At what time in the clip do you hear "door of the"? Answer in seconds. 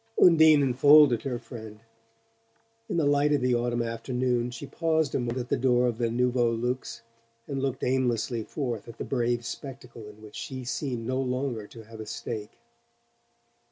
5.57-6.09